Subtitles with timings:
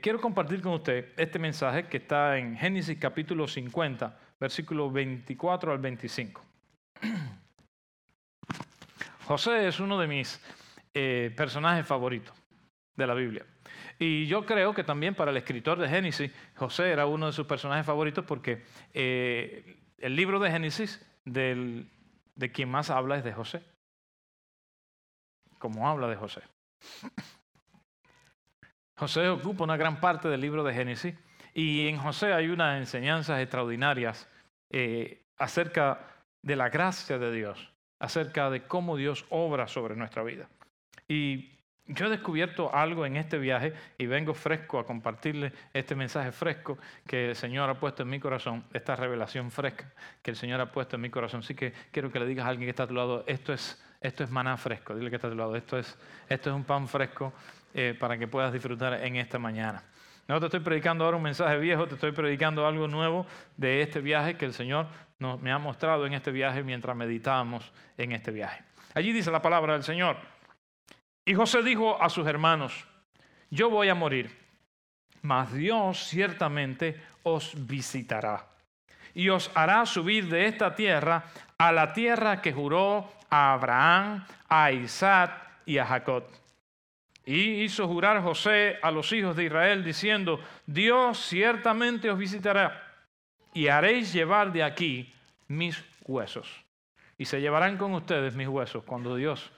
[0.00, 5.78] quiero compartir con usted este mensaje que está en Génesis capítulo 50, versículo 24 al
[5.78, 6.44] 25.
[9.26, 10.42] José es uno de mis
[10.94, 12.34] eh, personajes favoritos
[12.96, 13.44] de la Biblia.
[13.98, 17.46] Y yo creo que también para el escritor de Génesis, José era uno de sus
[17.46, 18.64] personajes favoritos porque
[18.94, 21.86] eh, el libro de Génesis de
[22.52, 23.62] quien más habla es de José.
[25.58, 26.40] Como habla de José.
[29.00, 31.14] José ocupa una gran parte del libro de Génesis
[31.54, 34.28] y en José hay unas enseñanzas extraordinarias
[34.68, 36.00] eh, acerca
[36.42, 40.50] de la gracia de Dios, acerca de cómo Dios obra sobre nuestra vida.
[41.08, 41.48] Y
[41.86, 46.76] yo he descubierto algo en este viaje y vengo fresco a compartirle este mensaje fresco
[47.06, 50.70] que el Señor ha puesto en mi corazón, esta revelación fresca que el Señor ha
[50.70, 51.40] puesto en mi corazón.
[51.40, 53.82] Así que quiero que le digas a alguien que está a tu lado, esto es,
[54.02, 56.64] esto es maná fresco, dile que está a tu lado, esto es, esto es un
[56.64, 57.32] pan fresco
[57.74, 59.84] eh, para que puedas disfrutar en esta mañana.
[60.26, 64.00] No te estoy predicando ahora un mensaje viejo, te estoy predicando algo nuevo de este
[64.00, 64.86] viaje que el Señor
[65.18, 68.62] nos, me ha mostrado en este viaje mientras meditábamos en este viaje.
[68.94, 70.16] Allí dice la palabra del Señor.
[71.24, 72.86] Y José dijo a sus hermanos,
[73.50, 74.36] yo voy a morir,
[75.22, 78.46] mas Dios ciertamente os visitará
[79.14, 81.24] y os hará subir de esta tierra
[81.58, 85.32] a la tierra que juró a Abraham, a Isaac
[85.66, 86.24] y a Jacob
[87.30, 92.82] y hizo jurar José a los hijos de Israel diciendo, Dios ciertamente os visitará
[93.54, 95.14] y haréis llevar de aquí
[95.46, 96.64] mis huesos.
[97.18, 99.52] Y se llevarán con ustedes mis huesos cuando Dios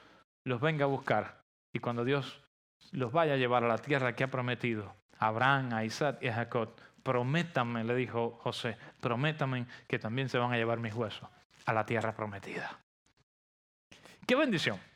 [0.45, 1.41] los venga a buscar
[1.73, 2.43] y cuando Dios
[2.91, 6.35] los vaya a llevar a la tierra que ha prometido Abraham, a Isaac y a
[6.35, 6.75] Jacob.
[7.03, 11.27] Prométanme, le dijo José, prométanme que también se van a llevar mis huesos
[11.65, 12.79] a la tierra prometida.
[14.27, 14.92] ¡Qué bendición!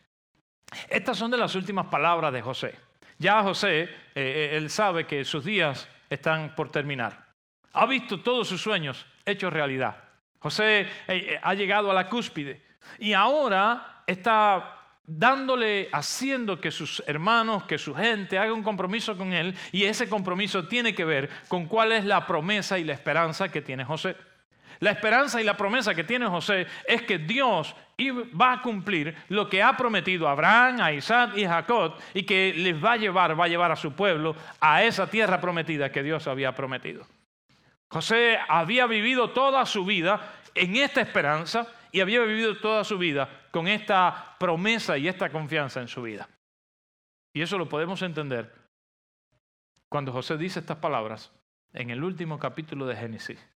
[0.88, 2.74] Estas son de las últimas palabras de José.
[3.18, 7.26] Ya José, eh, eh, él sabe que sus días están por terminar.
[7.72, 9.96] Ha visto todos sus sueños hechos realidad.
[10.38, 12.62] José eh, ha llegado a la cúspide
[12.98, 14.72] y ahora está
[15.06, 20.08] dándole, haciendo que sus hermanos, que su gente haga un compromiso con él y ese
[20.08, 24.16] compromiso tiene que ver con cuál es la promesa y la esperanza que tiene José.
[24.80, 27.74] La esperanza y la promesa que tiene José es que Dios
[28.38, 32.24] va a cumplir lo que ha prometido a Abraham, a Isaac y a Jacob y
[32.24, 35.90] que les va a llevar, va a llevar a su pueblo a esa tierra prometida
[35.90, 37.06] que Dios había prometido.
[37.88, 43.28] José había vivido toda su vida en esta esperanza y había vivido toda su vida
[43.50, 46.28] con esta promesa y esta confianza en su vida.
[47.32, 48.52] Y eso lo podemos entender
[49.88, 51.32] cuando José dice estas palabras
[51.72, 53.55] en el último capítulo de Génesis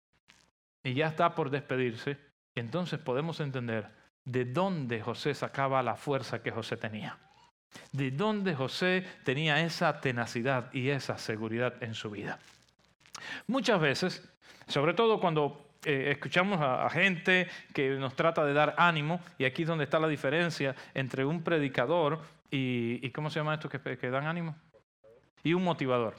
[0.84, 2.18] y ya está por despedirse,
[2.56, 3.90] entonces podemos entender
[4.26, 7.18] de dónde José sacaba la fuerza que José tenía.
[7.92, 12.40] De dónde José tenía esa tenacidad y esa seguridad en su vida.
[13.48, 14.30] Muchas veces,
[14.68, 19.64] sobre todo cuando eh, escuchamos a, gente que nos trata de dar ánimo, y aquí
[19.64, 24.10] es donde está la diferencia entre un predicador y, ¿cómo se llama esto que, que
[24.10, 24.56] dan ánimo?
[25.44, 26.16] Y un motivador.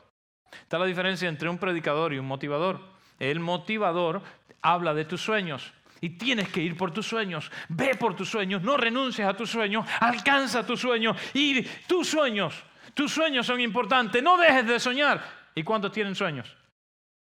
[0.63, 2.81] Está la diferencia entre un predicador y un motivador.
[3.19, 4.23] El motivador
[4.63, 5.73] habla de tus sueños.
[6.01, 7.51] Y tienes que ir por tus sueños.
[7.69, 8.63] Ve por tus sueños.
[8.63, 9.87] No renuncies a tus sueños.
[10.01, 11.17] Alcanza tus sueños.
[11.35, 12.65] Y tus sueños.
[12.95, 14.23] Tus sueños son importantes.
[14.23, 15.23] No dejes de soñar.
[15.55, 16.57] ¿Y cuántos tienen sueños?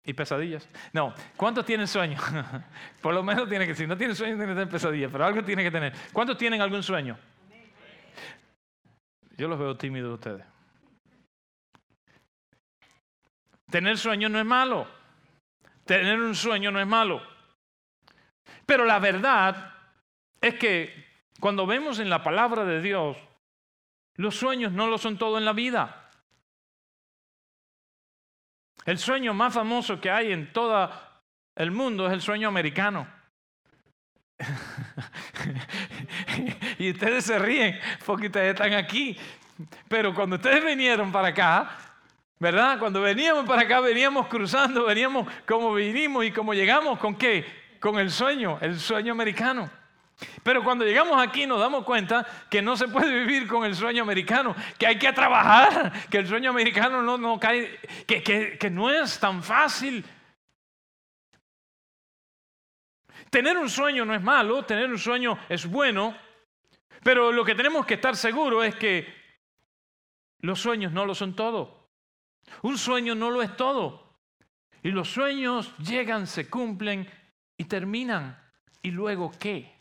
[0.05, 0.69] ¿Y pesadillas?
[0.93, 1.15] No.
[1.37, 2.23] ¿Cuántos tienen sueños?
[3.03, 5.11] por lo menos tiene que, si no tienen sueños, tiene que tener pesadillas.
[5.11, 5.93] Pero algo tiene que tener.
[6.13, 7.17] ¿Cuántos tienen algún sueño?
[9.37, 10.45] Yo los veo tímidos ustedes.
[13.71, 14.98] Tener sueños no es malo.
[15.89, 17.23] Tener un sueño no es malo.
[18.67, 19.73] Pero la verdad
[20.39, 21.07] es que
[21.41, 23.17] cuando vemos en la palabra de Dios,
[24.17, 26.11] los sueños no lo son todo en la vida.
[28.85, 30.93] El sueño más famoso que hay en todo
[31.57, 33.09] el mundo es el sueño americano.
[36.79, 39.17] y ustedes se ríen porque ustedes están aquí.
[39.89, 41.88] Pero cuando ustedes vinieron para acá,
[42.39, 42.79] ¿verdad?
[42.79, 47.45] Cuando veníamos para acá, veníamos cruzando, veníamos como vinimos y como llegamos, ¿con qué?
[47.81, 49.71] Con el sueño, el sueño americano.
[50.43, 54.03] Pero cuando llegamos aquí nos damos cuenta que no se puede vivir con el sueño
[54.03, 58.23] americano, que hay que trabajar, que el sueño americano no, no cae, que,
[58.59, 60.05] que no es tan fácil.
[63.31, 66.17] Tener un sueño no es malo, tener un sueño es bueno,
[67.03, 69.15] pero lo que tenemos que estar seguros es que
[70.41, 71.78] los sueños no lo son todo.
[72.63, 74.09] Un sueño no lo es todo.
[74.83, 77.09] Y los sueños llegan, se cumplen
[77.57, 78.39] y terminan.
[78.83, 79.75] ¿Y luego qué?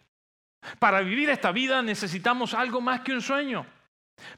[0.80, 3.66] Para vivir esta vida necesitamos algo más que un sueño.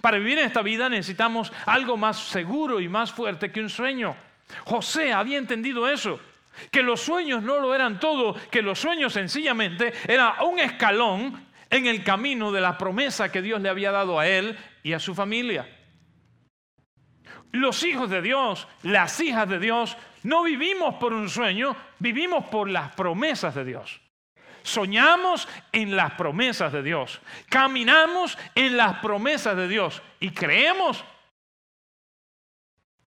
[0.01, 4.15] Para vivir esta vida necesitamos algo más seguro y más fuerte que un sueño.
[4.65, 6.19] José había entendido eso,
[6.71, 11.85] que los sueños no lo eran todo, que los sueños sencillamente era un escalón en
[11.85, 15.15] el camino de la promesa que Dios le había dado a él y a su
[15.15, 15.67] familia.
[17.51, 22.69] Los hijos de Dios, las hijas de Dios, no vivimos por un sueño, vivimos por
[22.69, 24.01] las promesas de Dios.
[24.61, 31.03] Soñamos en las promesas de Dios, caminamos en las promesas de Dios y creemos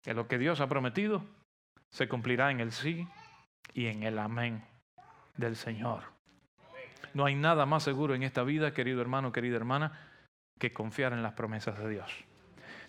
[0.03, 1.23] que lo que Dios ha prometido
[1.89, 3.07] se cumplirá en el sí
[3.73, 4.63] y en el amén
[5.35, 6.03] del Señor.
[7.13, 9.99] No hay nada más seguro en esta vida, querido hermano, querida hermana,
[10.59, 12.26] que confiar en las promesas de Dios.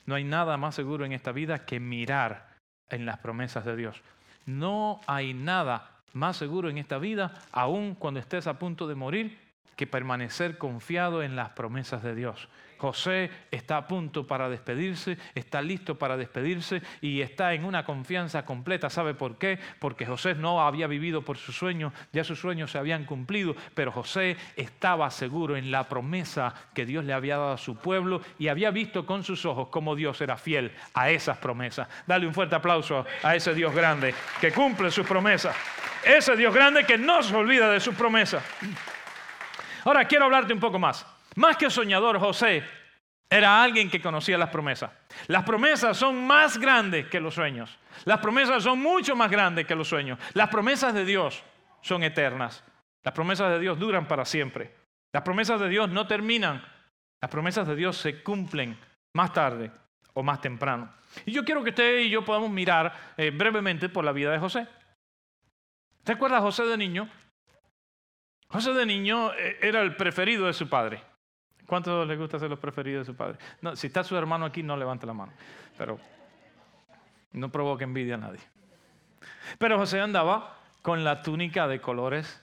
[0.08, 2.48] No hay nada más seguro en esta vida que mirar
[2.88, 4.00] en las promesas de Dios.
[4.46, 9.38] No hay nada más seguro en esta vida, aun cuando estés a punto de morir,
[9.76, 12.48] que permanecer confiado en las promesas de Dios.
[12.78, 18.44] José está a punto para despedirse, está listo para despedirse y está en una confianza
[18.44, 18.88] completa.
[18.88, 19.58] ¿Sabe por qué?
[19.78, 23.92] Porque José no había vivido por sus sueños, ya sus sueños se habían cumplido, pero
[23.92, 28.48] José estaba seguro en la promesa que Dios le había dado a su pueblo y
[28.48, 31.88] había visto con sus ojos cómo Dios era fiel a esas promesas.
[32.06, 35.54] Dale un fuerte aplauso a ese Dios grande que cumple sus promesas.
[36.04, 38.42] Ese Dios grande que no se olvida de sus promesas.
[39.84, 41.04] Ahora quiero hablarte un poco más.
[41.38, 42.64] Más que soñador, José
[43.30, 44.90] era alguien que conocía las promesas.
[45.28, 47.78] Las promesas son más grandes que los sueños.
[48.04, 50.18] Las promesas son mucho más grandes que los sueños.
[50.34, 51.44] Las promesas de Dios
[51.80, 52.64] son eternas.
[53.04, 54.74] Las promesas de Dios duran para siempre.
[55.12, 56.60] Las promesas de Dios no terminan.
[57.20, 58.76] Las promesas de Dios se cumplen
[59.12, 59.70] más tarde
[60.14, 60.92] o más temprano.
[61.24, 64.40] Y yo quiero que usted y yo podamos mirar eh, brevemente por la vida de
[64.40, 64.66] José.
[66.02, 67.08] ¿Te acuerdas José de niño?
[68.48, 71.00] José de niño eh, era el preferido de su padre.
[71.68, 73.36] ¿Cuántos les gusta ser los preferidos de su padre?
[73.60, 75.32] No, si está su hermano aquí, no levante la mano.
[75.76, 76.00] Pero
[77.32, 78.40] no provoque envidia a nadie.
[79.58, 82.42] Pero José andaba con la túnica de colores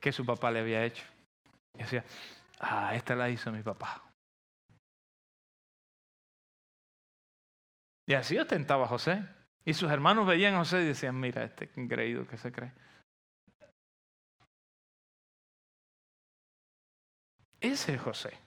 [0.00, 1.04] que su papá le había hecho.
[1.74, 2.04] Y decía,
[2.58, 4.02] ah, esta la hizo mi papá.
[8.04, 9.24] Y así ostentaba José.
[9.64, 12.72] Y sus hermanos veían a José y decían, mira, este increíble que se cree.
[17.66, 18.38] Ese es José,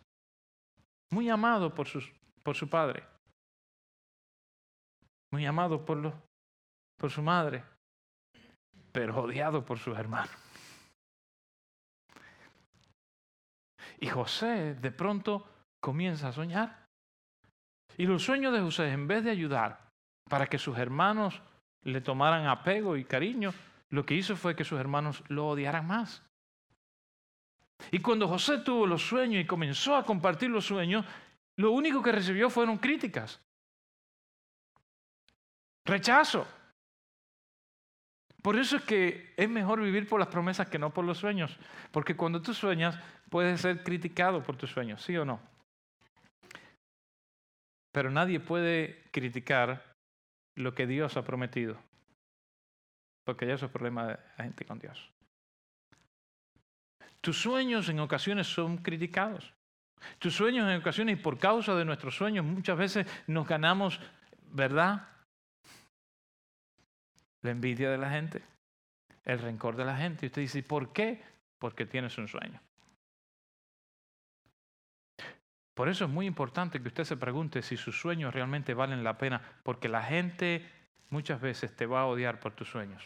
[1.11, 3.03] muy amado por, su padre,
[5.33, 6.13] muy amado por,
[6.97, 7.61] por su madre,
[8.93, 10.31] pero odiado por sus hermanos.
[13.99, 15.45] Y José de pronto
[15.81, 16.87] comienza a soñar.
[17.97, 19.91] Y los sueños de José, en vez de ayudar
[20.29, 21.41] para que sus hermanos
[21.83, 23.53] le tomaran apego y cariño,
[23.89, 26.23] lo que hizo fue que sus hermanos lo odiaran más.
[27.91, 31.05] Y cuando José tuvo los sueños y comenzó a compartir los sueños,
[31.57, 33.41] lo único que recibió fueron críticas.
[35.85, 36.47] Rechazo.
[38.41, 41.57] Por eso es que es mejor vivir por las promesas que no por los sueños.
[41.91, 42.97] Porque cuando tú sueñas,
[43.29, 45.41] puedes ser criticado por tus sueños, ¿sí o no?
[47.91, 49.83] Pero nadie puede criticar
[50.55, 51.77] lo que Dios ha prometido.
[53.25, 55.11] Porque ya eso es problema de la gente con Dios.
[57.21, 59.53] Tus sueños en ocasiones son criticados.
[60.17, 63.99] Tus sueños en ocasiones, y por causa de nuestros sueños, muchas veces nos ganamos,
[64.51, 65.07] ¿verdad?
[67.41, 68.41] La envidia de la gente,
[69.25, 70.25] el rencor de la gente.
[70.25, 71.21] Y usted dice, ¿por qué?
[71.57, 72.61] Porque tienes un sueño.
[75.73, 79.17] Por eso es muy importante que usted se pregunte si sus sueños realmente valen la
[79.17, 80.69] pena, porque la gente
[81.09, 83.01] muchas veces te va a odiar por tus sueños.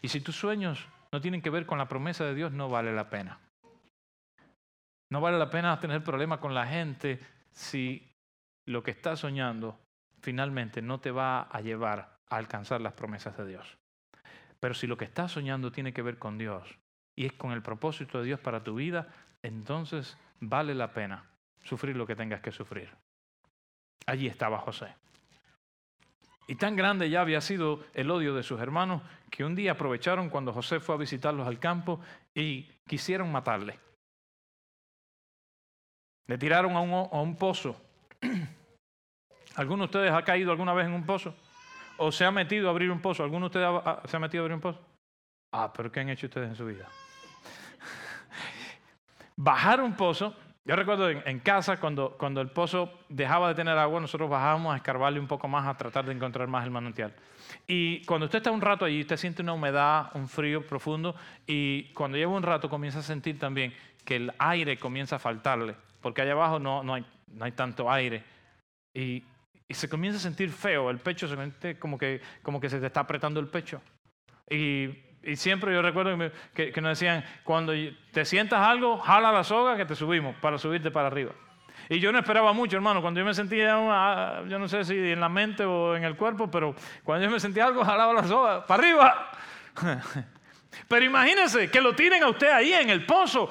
[0.00, 2.92] Y si tus sueños no tienen que ver con la promesa de Dios, no vale
[2.92, 3.38] la pena.
[5.10, 7.20] No vale la pena tener problemas con la gente
[7.52, 8.12] si
[8.66, 9.78] lo que estás soñando
[10.22, 13.78] finalmente no te va a llevar a alcanzar las promesas de Dios.
[14.58, 16.68] Pero si lo que estás soñando tiene que ver con Dios
[17.14, 19.06] y es con el propósito de Dios para tu vida,
[19.40, 21.30] entonces vale la pena
[21.62, 22.90] sufrir lo que tengas que sufrir.
[24.04, 24.92] Allí estaba José.
[26.46, 30.28] Y tan grande ya había sido el odio de sus hermanos que un día aprovecharon
[30.28, 32.00] cuando José fue a visitarlos al campo
[32.34, 33.78] y quisieron matarle.
[36.26, 37.76] Le tiraron a un, pozo.
[39.56, 41.34] ¿Alguno de ustedes ha caído alguna vez en un pozo?
[41.96, 43.22] ¿O se ha metido a abrir un pozo?
[43.22, 44.80] ¿Alguno de ustedes se ha metido a abrir un pozo?
[45.52, 46.88] Ah, pero ¿qué han hecho ustedes en su vida?
[49.36, 50.34] Bajar un pozo.
[50.66, 54.76] Yo recuerdo en, casa, cuando, cuando el pozo dejaba de tener agua, nosotros bajábamos a
[54.76, 57.14] escarbarle un poco más, a tratar de encontrar más el manantial.
[57.66, 61.14] Y cuando usted está un rato allí, usted siente una humedad, un frío profundo,
[61.46, 63.74] y cuando lleva un rato comienza a sentir también
[64.06, 67.90] que el aire comienza a faltarle porque allá abajo no, no, hay, no hay tanto
[67.90, 68.22] aire.
[68.92, 69.24] Y,
[69.70, 72.86] se comienza a sentir feo, el pecho se siente como que, como que se te
[72.86, 73.80] está apretando el pecho.
[74.50, 74.90] Y,
[75.36, 77.72] siempre yo recuerdo que, nos decían, cuando
[78.12, 81.32] te sientas algo, jala la soga que te subimos para subirte para arriba.
[81.88, 83.02] Y yo no esperaba mucho, hermano.
[83.02, 86.16] Cuando yo me sentía, ah, yo no sé si en la mente o en el
[86.16, 89.30] cuerpo, pero cuando yo me sentía algo, jalaba la soga para arriba.
[90.88, 93.48] Pero imagínense que lo tienen a usted ahí en el pozo.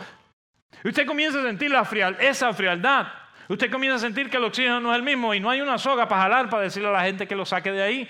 [0.83, 3.07] Usted comienza a sentir la frial, esa frialdad.
[3.47, 5.77] Usted comienza a sentir que el oxígeno no es el mismo y no hay una
[5.77, 8.09] soga para jalar para decirle a la gente que lo saque de ahí.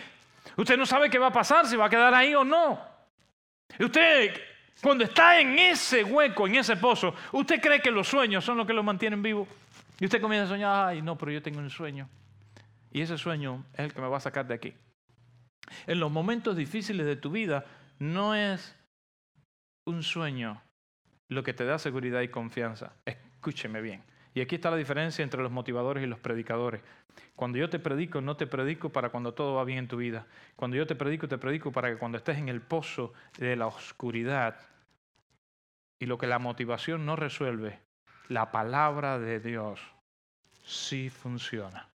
[0.57, 2.92] Usted no sabe qué va a pasar, si va a quedar ahí o no.
[3.79, 4.33] Usted,
[4.81, 8.67] cuando está en ese hueco, en ese pozo, usted cree que los sueños son los
[8.67, 9.47] que lo mantienen vivo.
[9.99, 12.09] Y usted comienza a soñar, ay, no, pero yo tengo un sueño.
[12.91, 14.73] Y ese sueño es el que me va a sacar de aquí.
[15.87, 17.65] En los momentos difíciles de tu vida,
[17.99, 18.75] no es
[19.85, 20.61] un sueño
[21.29, 22.93] lo que te da seguridad y confianza.
[23.05, 24.03] Escúcheme bien.
[24.33, 26.81] Y aquí está la diferencia entre los motivadores y los predicadores.
[27.35, 30.25] Cuando yo te predico, no te predico para cuando todo va bien en tu vida.
[30.55, 33.67] Cuando yo te predico, te predico para que cuando estés en el pozo de la
[33.67, 34.59] oscuridad
[35.99, 37.79] y lo que la motivación no resuelve,
[38.29, 39.79] la palabra de Dios
[40.63, 41.89] sí funciona.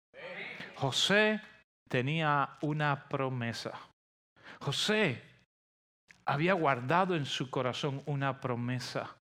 [0.75, 1.41] José
[1.87, 3.71] tenía una promesa.
[4.59, 5.21] José
[6.25, 9.15] había guardado en su corazón una promesa.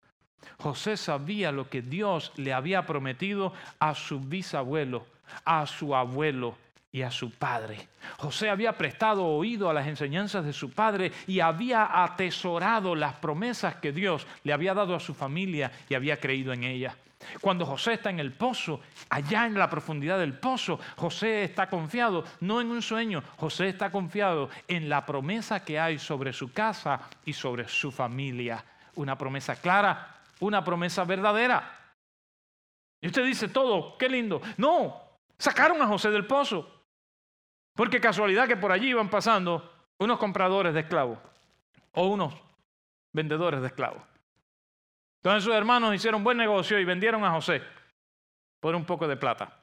[0.58, 5.06] José sabía lo que Dios le había prometido a su bisabuelo,
[5.46, 6.56] a su abuelo
[6.92, 7.88] y a su padre.
[8.18, 13.76] José había prestado oído a las enseñanzas de su padre y había atesorado las promesas
[13.76, 16.96] que Dios le había dado a su familia y había creído en ellas.
[17.40, 22.26] Cuando José está en el pozo, allá en la profundidad del pozo, José está confiado,
[22.40, 27.00] no en un sueño, José está confiado en la promesa que hay sobre su casa
[27.24, 28.64] y sobre su familia.
[28.96, 31.96] Una promesa clara, una promesa verdadera.
[33.00, 34.42] Y usted dice todo, qué lindo.
[34.58, 35.02] No,
[35.38, 36.70] sacaron a José del pozo.
[37.74, 41.20] Porque casualidad que por allí iban pasando unos compradores de esclavos
[41.94, 42.34] o unos
[43.14, 44.04] vendedores de esclavos.
[45.18, 47.62] Entonces sus hermanos hicieron buen negocio y vendieron a José
[48.60, 49.58] por un poco de plata.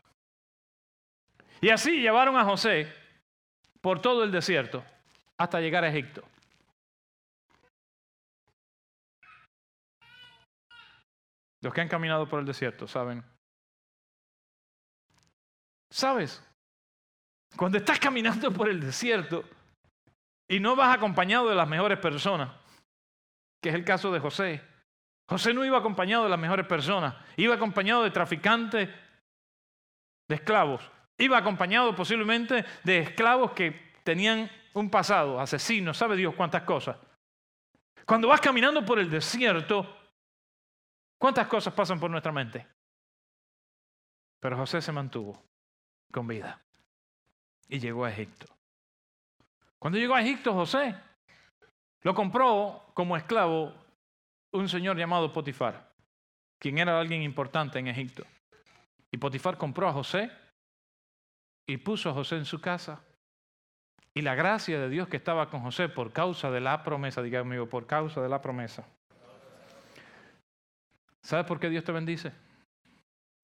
[1.61, 2.93] Y así llevaron a José
[3.81, 4.85] por todo el desierto
[5.37, 6.23] hasta llegar a Egipto.
[11.61, 13.25] Los que han caminado por el desierto saben.
[15.91, 16.43] ¿Sabes?
[17.57, 19.45] Cuando estás caminando por el desierto
[20.49, 22.51] y no vas acompañado de las mejores personas,
[23.61, 24.63] que es el caso de José,
[25.29, 28.89] José no iba acompañado de las mejores personas, iba acompañado de traficantes
[30.29, 30.83] de esclavos,
[31.19, 36.97] iba acompañado posiblemente de esclavos que tenían un pasado, asesinos, sabe Dios cuántas cosas.
[38.07, 39.98] Cuando vas caminando por el desierto,
[41.19, 42.67] ¿cuántas cosas pasan por nuestra mente?
[44.41, 45.43] Pero José se mantuvo
[46.13, 46.61] con vida
[47.69, 48.47] y llegó a Egipto.
[49.79, 50.95] Cuando llegó a Egipto, José
[52.03, 53.75] lo compró como esclavo
[54.53, 55.93] un señor llamado Potifar,
[56.59, 58.25] quien era alguien importante en Egipto.
[59.11, 60.31] Y Potifar compró a José
[61.67, 63.03] y puso a José en su casa.
[64.15, 67.41] Y la gracia de Dios que estaba con José por causa de la promesa, diga
[67.41, 68.87] amigo, por causa de la promesa.
[71.23, 72.33] ¿Sabes por qué Dios te bendice?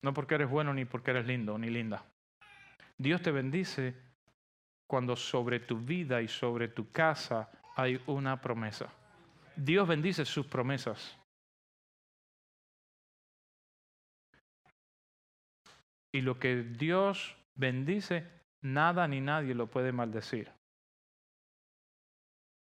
[0.01, 2.05] No porque eres bueno ni porque eres lindo ni linda.
[2.97, 3.95] Dios te bendice
[4.87, 8.89] cuando sobre tu vida y sobre tu casa hay una promesa.
[9.55, 11.17] Dios bendice sus promesas.
[16.11, 18.25] Y lo que Dios bendice,
[18.61, 20.49] nada ni nadie lo puede maldecir.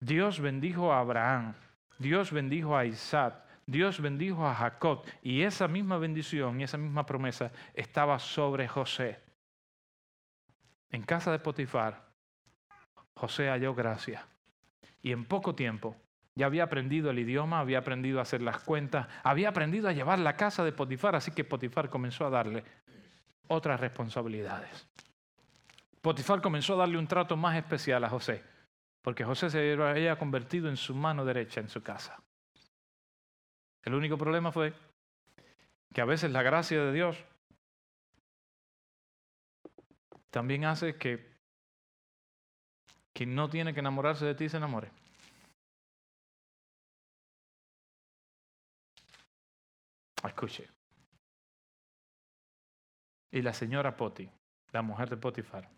[0.00, 1.54] Dios bendijo a Abraham,
[1.98, 7.04] Dios bendijo a Isaac, Dios bendijo a Jacob y esa misma bendición y esa misma
[7.04, 9.20] promesa estaba sobre José.
[10.90, 12.06] En casa de Potifar,
[13.14, 14.24] José halló gracia
[15.02, 15.96] y en poco tiempo
[16.36, 20.20] ya había aprendido el idioma, había aprendido a hacer las cuentas, había aprendido a llevar
[20.20, 22.62] la casa de Potifar, así que Potifar comenzó a darle
[23.48, 24.86] otras responsabilidades.
[26.02, 28.44] Potifar comenzó a darle un trato más especial a José,
[29.02, 32.22] porque José se había convertido en su mano derecha en su casa.
[33.86, 34.74] El único problema fue
[35.94, 37.24] que a veces la gracia de Dios
[40.30, 41.24] también hace que
[43.14, 44.90] quien no tiene que enamorarse de ti se enamore.
[50.24, 50.68] Escuche.
[53.30, 54.28] Y la señora Poti,
[54.72, 55.70] la mujer de Potifar,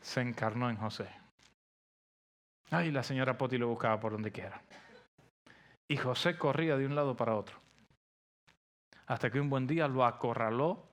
[0.00, 1.10] se encarnó en José.
[2.70, 4.62] Ay, la señora Poti lo buscaba por donde quiera.
[5.90, 7.58] Y José corría de un lado para otro.
[9.08, 10.88] Hasta que un buen día lo acorraló.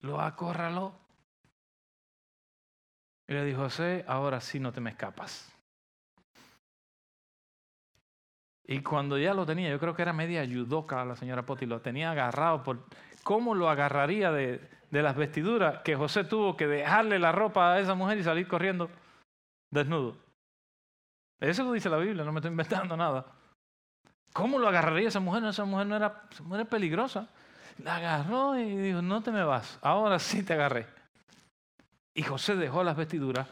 [0.00, 0.92] Lo acorraló.
[3.26, 5.50] Y le dijo, José, ahora sí no te me escapas.
[8.64, 11.80] Y cuando ya lo tenía, yo creo que era media yudoka la señora Poti, lo
[11.80, 12.84] tenía agarrado por
[13.22, 17.94] cómo lo agarraría de las vestiduras que José tuvo que dejarle la ropa a esa
[17.94, 18.90] mujer y salir corriendo
[19.70, 20.18] desnudo.
[21.40, 23.37] Eso lo dice la Biblia, no me estoy inventando nada.
[24.38, 25.42] ¿Cómo lo agarraría esa mujer?
[25.46, 27.28] esa mujer no era, esa mujer es peligrosa.
[27.82, 30.86] La agarró y dijo, no te me vas, ahora sí te agarré.
[32.14, 33.48] Y José dejó las vestiduras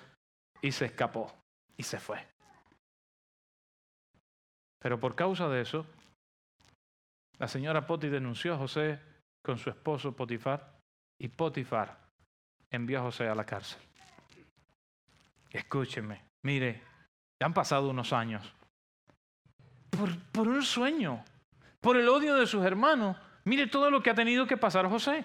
[0.62, 1.34] y se escapó
[1.76, 2.24] y se fue.
[4.78, 5.84] Pero por causa de eso,
[7.38, 9.00] la señora Poti denunció a José
[9.42, 10.78] con su esposo Potifar
[11.18, 11.98] y Potifar
[12.70, 13.82] envió a José a la cárcel.
[15.50, 16.80] Escúcheme, mire,
[17.40, 18.54] ya han pasado unos años.
[20.32, 21.24] Por, un sueño,
[21.80, 25.24] por el odio de sus hermanos, mire todo lo que ha tenido que pasar José.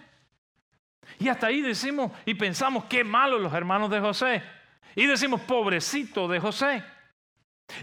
[1.20, 4.44] Y hasta ahí decimos y pensamos qué malos los hermanos de José.
[4.96, 6.84] Y decimos pobrecito de José.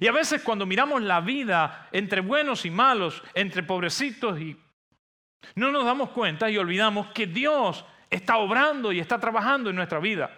[0.01, 4.57] Y a veces cuando miramos la vida entre buenos y malos, entre pobrecitos y...
[5.55, 9.99] No nos damos cuenta y olvidamos que Dios está obrando y está trabajando en nuestra
[9.99, 10.31] vida.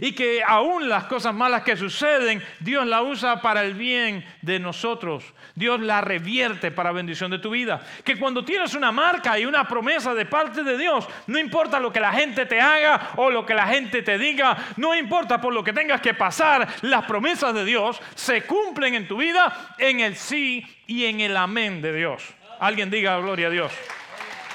[0.00, 4.58] Y que aún las cosas malas que suceden, Dios la usa para el bien de
[4.58, 5.24] nosotros.
[5.54, 7.80] Dios la revierte para bendición de tu vida.
[8.04, 11.92] Que cuando tienes una marca y una promesa de parte de Dios, no importa lo
[11.92, 15.52] que la gente te haga o lo que la gente te diga, no importa por
[15.52, 20.00] lo que tengas que pasar, las promesas de Dios se cumplen en tu vida en
[20.00, 22.22] el sí y en el amén de Dios.
[22.60, 23.72] Alguien diga gloria a Dios.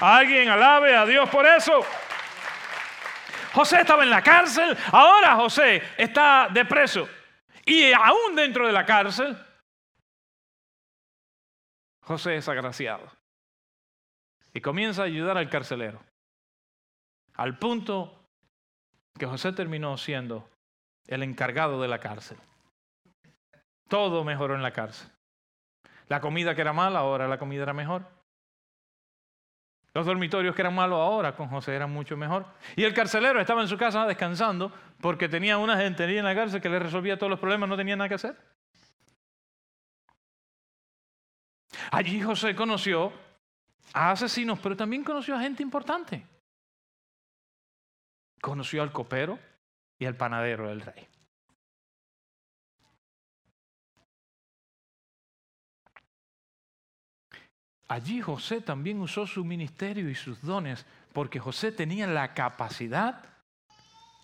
[0.00, 1.84] Alguien alabe a Dios por eso.
[3.56, 7.08] José estaba en la cárcel, ahora José está de preso.
[7.64, 9.34] Y aún dentro de la cárcel,
[12.02, 13.10] José es agraciado.
[14.52, 16.02] Y comienza a ayudar al carcelero.
[17.32, 18.28] Al punto
[19.18, 20.46] que José terminó siendo
[21.06, 22.36] el encargado de la cárcel.
[23.88, 25.10] Todo mejoró en la cárcel.
[26.08, 28.15] La comida que era mala, ahora la comida era mejor.
[29.96, 32.44] Los dormitorios que eran malos ahora con José eran mucho mejor.
[32.76, 36.60] Y el carcelero estaba en su casa descansando porque tenía una gente en la cárcel
[36.60, 38.36] que le resolvía todos los problemas, no tenía nada que hacer.
[41.90, 43.10] Allí José conoció
[43.94, 46.26] a asesinos, pero también conoció a gente importante.
[48.42, 49.38] Conoció al copero
[49.98, 51.08] y al panadero del rey.
[57.88, 63.24] Allí José también usó su ministerio y sus dones porque José tenía la capacidad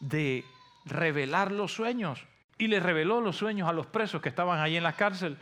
[0.01, 0.45] de
[0.85, 2.27] revelar los sueños
[2.59, 5.39] y le reveló los sueños a los presos que estaban ahí en la cárcel.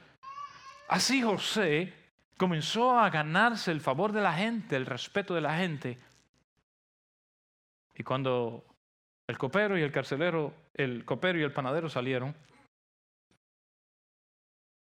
[0.88, 1.94] Así José
[2.37, 5.98] comenzó a ganarse el favor de la gente, el respeto de la gente.
[7.94, 8.64] Y cuando
[9.26, 12.35] el copero y el carcelero, el copero y el panadero salieron,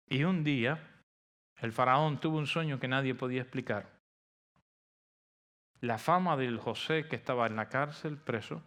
[0.10, 0.80] y un día
[1.58, 3.90] el faraón tuvo un sueño que nadie podía explicar.
[5.82, 8.62] La fama del José que estaba en la cárcel preso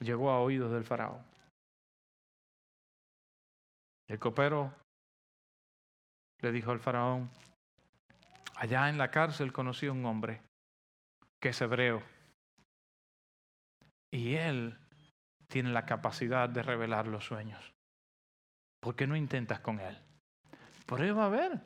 [0.00, 1.24] llegó a oídos del faraón.
[4.06, 4.72] El copero
[6.40, 7.30] le dijo al faraón,
[8.56, 10.42] allá en la cárcel conocí a un hombre
[11.40, 12.02] que es hebreo
[14.10, 14.78] y él
[15.48, 17.72] tiene la capacidad de revelar los sueños.
[18.80, 19.98] ¿Por qué no intentas con él?
[20.86, 21.60] Prueba a ver.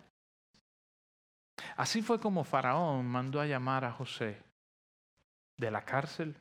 [1.77, 4.43] Así fue como Faraón mandó a llamar a José
[5.57, 6.37] de la cárcel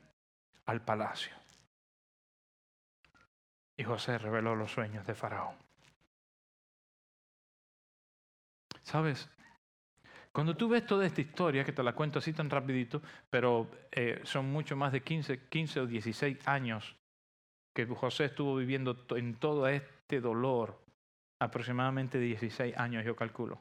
[0.65, 1.35] al palacio.
[3.75, 5.55] Y José reveló los sueños de Faraón.
[8.83, 9.29] ¿Sabes?
[10.31, 14.21] Cuando tú ves toda esta historia, que te la cuento así tan rapidito, pero eh,
[14.23, 16.95] son mucho más de 15, 15 o 16 años
[17.73, 20.79] que José estuvo viviendo en todo este dolor,
[21.39, 23.59] aproximadamente 16 años, yo calculo.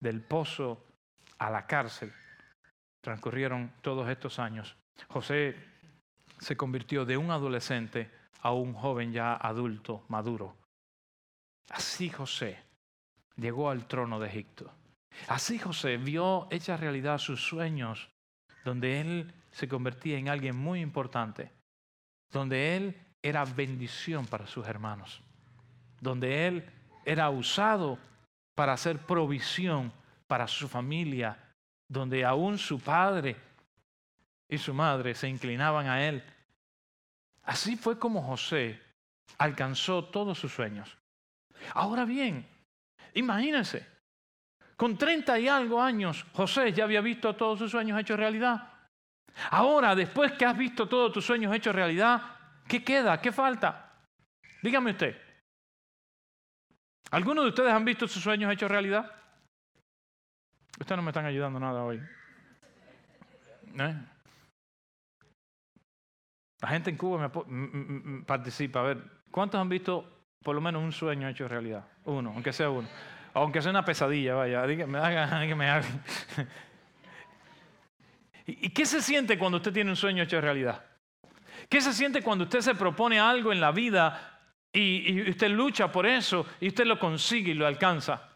[0.00, 0.84] Del pozo
[1.38, 2.12] a la cárcel
[3.00, 4.76] transcurrieron todos estos años.
[5.08, 5.56] José
[6.38, 8.10] se convirtió de un adolescente
[8.42, 10.56] a un joven ya adulto, maduro.
[11.70, 12.62] Así José
[13.36, 14.72] llegó al trono de Egipto.
[15.26, 18.08] Así José vio hecha realidad sus sueños,
[18.64, 21.50] donde él se convertía en alguien muy importante,
[22.30, 25.22] donde él era bendición para sus hermanos
[26.00, 26.64] donde él
[27.04, 27.98] era usado
[28.54, 29.92] para hacer provisión
[30.26, 31.38] para su familia,
[31.88, 33.36] donde aún su padre
[34.48, 36.22] y su madre se inclinaban a él.
[37.44, 38.80] Así fue como José
[39.38, 40.96] alcanzó todos sus sueños.
[41.74, 42.46] Ahora bien,
[43.14, 43.86] imagínense,
[44.76, 48.68] Con 30 y algo años, José ya había visto todos sus sueños hechos realidad.
[49.50, 52.22] Ahora, después que has visto todos tus sueños hechos realidad,
[52.68, 53.20] ¿qué queda?
[53.20, 53.92] ¿Qué falta?
[54.62, 55.27] Dígame usted.
[57.10, 59.10] ¿Algunos de ustedes han visto sus sueños hechos realidad?
[60.78, 62.00] Ustedes no me están ayudando nada hoy.
[63.78, 63.94] ¿Eh?
[66.60, 67.30] La gente en Cuba
[68.26, 68.80] participa.
[68.80, 71.84] A ver, ¿cuántos han visto por lo menos un sueño hecho realidad?
[72.04, 72.88] Uno, aunque sea uno.
[73.34, 74.66] Aunque sea una pesadilla, vaya.
[74.66, 75.86] Dígame, que me haga.
[78.46, 80.84] ¿Y qué se siente cuando usted tiene un sueño hecho realidad?
[81.68, 84.37] ¿Qué se siente cuando usted se propone algo en la vida
[84.72, 88.28] y, usted lucha por eso y usted lo consigue y lo alcanza?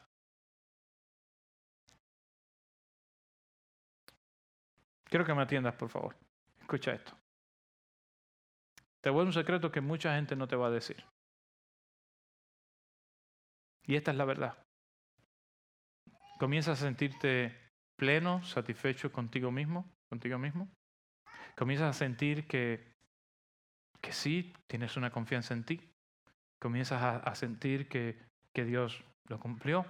[5.04, 6.16] Quiero que me atiendas, por favor.
[6.58, 7.12] Escucha esto.
[9.02, 11.04] Te voy a un secreto que mucha gente no te va a decir.
[13.84, 14.56] Y esta es la verdad.
[16.38, 20.70] Comienzas a sentirte pleno, satisfecho contigo mismo, contigo mismo.
[21.56, 22.96] Comienzas a sentir que,
[24.00, 25.91] que sí, tienes una confianza en ti.
[26.62, 28.16] Comienzas a, sentir que,
[28.52, 29.84] que Dios lo cumplió.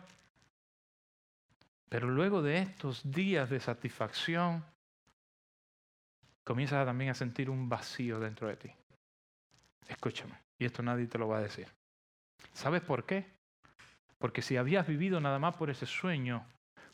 [1.90, 4.64] Pero luego de estos días de satisfacción,
[6.44, 8.70] comienzas también a sentir un vacío dentro de ti.
[9.86, 11.68] Escúchame, y esto nadie te lo va a decir.
[12.54, 13.26] ¿Sabes por qué?
[14.16, 16.42] Porque si habías vivido nada más por ese sueño,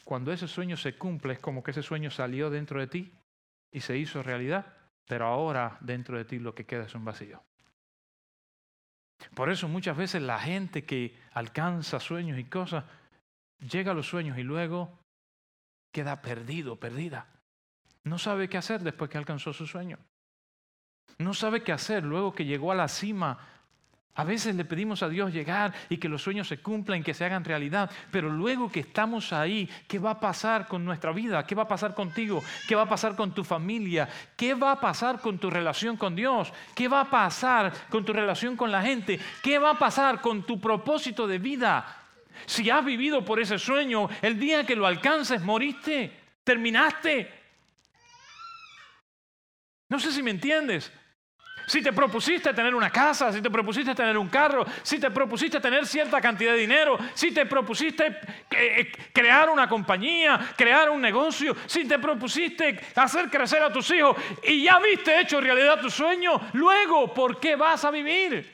[0.02, 3.12] cuando ese sueño se cumple es como que ese sueño salió dentro de ti
[3.70, 4.74] y se hizo realidad,
[5.06, 7.40] pero ahora dentro de ti lo que queda es un vacío.
[9.34, 12.84] Por eso muchas veces la gente que alcanza sueños y cosas,
[13.58, 14.98] llega a los sueños y luego
[15.92, 17.26] queda perdido, perdida.
[18.04, 19.98] No sabe qué hacer después que alcanzó su sueño.
[21.18, 23.38] No sabe qué hacer luego que llegó a la cima.
[24.14, 27.24] A veces le pedimos a Dios llegar y que los sueños se cumplan, que se
[27.24, 31.46] hagan realidad, pero luego que estamos ahí, ¿qué va a pasar con nuestra vida?
[31.46, 32.42] ¿Qué va a pasar contigo?
[32.66, 34.08] ¿Qué va a pasar con tu familia?
[34.36, 36.52] ¿Qué va a pasar con tu relación con Dios?
[36.74, 39.20] ¿Qué va a pasar con tu relación con la gente?
[39.40, 41.86] ¿Qué va a pasar con tu propósito de vida?
[42.46, 47.38] Si has vivido por ese sueño, el día que lo alcances, moriste, terminaste,
[49.88, 50.92] no sé si me entiendes.
[51.68, 55.60] Si te propusiste tener una casa, si te propusiste tener un carro, si te propusiste
[55.60, 58.16] tener cierta cantidad de dinero, si te propusiste eh,
[58.50, 64.16] eh, crear una compañía, crear un negocio, si te propusiste hacer crecer a tus hijos
[64.42, 68.50] y ya viste hecho realidad tu sueño, luego, ¿por qué vas a vivir?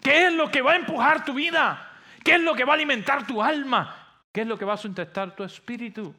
[0.00, 1.98] ¿Qué es lo que va a empujar tu vida?
[2.22, 4.22] ¿Qué es lo que va a alimentar tu alma?
[4.30, 6.14] ¿Qué es lo que va a sustentar tu espíritu?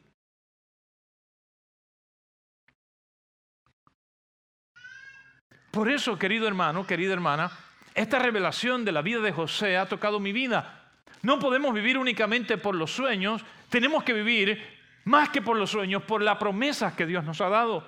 [5.72, 7.50] Por eso, querido hermano, querida hermana,
[7.94, 10.82] esta revelación de la vida de José ha tocado mi vida.
[11.22, 14.62] No podemos vivir únicamente por los sueños, tenemos que vivir
[15.04, 17.86] más que por los sueños, por las promesas que Dios nos ha dado.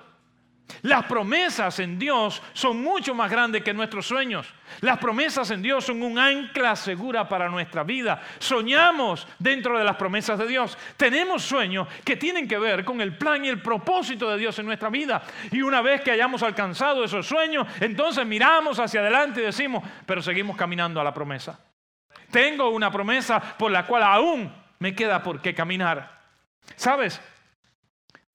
[0.81, 4.47] Las promesas en Dios son mucho más grandes que nuestros sueños.
[4.81, 8.21] Las promesas en Dios son un ancla segura para nuestra vida.
[8.39, 10.77] Soñamos dentro de las promesas de Dios.
[10.97, 14.65] Tenemos sueños que tienen que ver con el plan y el propósito de Dios en
[14.65, 15.23] nuestra vida.
[15.51, 20.21] Y una vez que hayamos alcanzado esos sueños, entonces miramos hacia adelante y decimos, pero
[20.21, 21.59] seguimos caminando a la promesa.
[22.31, 26.21] Tengo una promesa por la cual aún me queda por qué caminar.
[26.75, 27.21] ¿Sabes?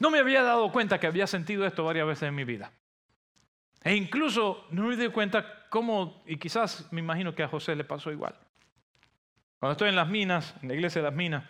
[0.00, 2.72] No me había dado cuenta que había sentido esto varias veces en mi vida.
[3.84, 7.84] E incluso no me di cuenta cómo, y quizás me imagino que a José le
[7.84, 8.34] pasó igual.
[9.58, 11.44] Cuando estoy en las minas, en la iglesia de las minas,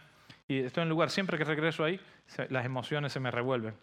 [0.48, 2.00] y estoy en el lugar, siempre que regreso ahí,
[2.48, 3.74] las emociones se me revuelven.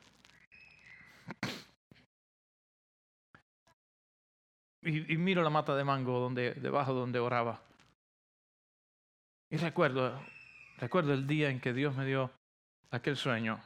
[4.81, 7.61] Y, y miro la mata de mango donde, debajo donde oraba.
[9.49, 10.21] Y recuerdo,
[10.77, 12.31] recuerdo el día en que Dios me dio
[12.91, 13.61] aquel sueño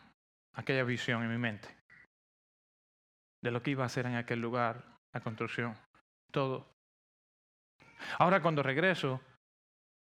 [0.54, 1.82] aquella visión en mi mente
[3.42, 4.84] de lo que iba a hacer en aquel lugar,
[5.14, 5.76] la construcción,
[6.32, 6.68] todo.
[8.20, 9.20] Ahora cuando regreso,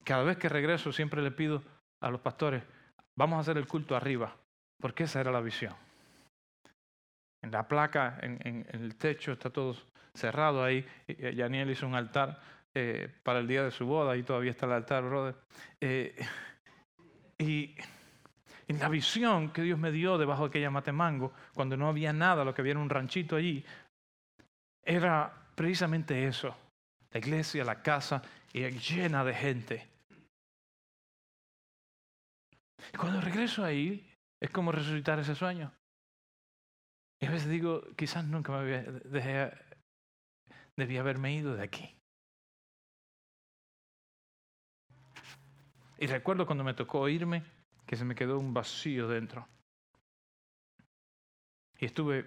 [0.03, 1.63] cada vez que regreso siempre le pido
[2.01, 2.63] a los pastores,
[3.15, 4.35] vamos a hacer el culto arriba,
[4.79, 5.75] porque esa era la visión.
[7.43, 9.75] En la placa, en, el techo, está todo
[10.13, 10.85] cerrado ahí.
[11.07, 12.39] Yaniel hizo un altar
[12.73, 15.35] eh, para el día de su boda, y todavía está el altar, brother.
[15.79, 16.15] Eh,
[17.37, 17.75] y
[18.67, 22.43] en la visión que Dios me dio debajo de aquella matemango, cuando no había nada,
[22.43, 23.63] lo que había era un ranchito allí,
[24.83, 26.55] era precisamente eso.
[27.11, 28.21] La iglesia, la casa,
[28.53, 29.87] llena de gente.
[32.93, 35.71] Y cuando regreso ahí, es como resucitar ese sueño.
[37.19, 39.53] Y a veces digo, quizás nunca me había, dejé,
[40.75, 41.95] debía haberme ido de aquí.
[45.97, 47.43] Y recuerdo cuando me tocó irme,
[47.85, 49.47] que se me quedó un vacío dentro.
[51.77, 52.25] Y estuve,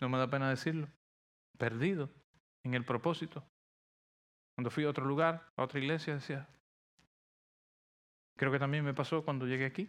[0.00, 0.88] no me da pena decirlo,
[1.56, 2.10] perdido
[2.64, 3.44] en el propósito.
[4.56, 6.48] Cuando fui a otro lugar, a otra iglesia, decía,
[8.36, 9.88] creo que también me pasó cuando llegué aquí.